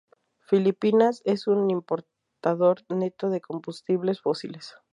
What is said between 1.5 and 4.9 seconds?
importador neto de combustibles fósiles.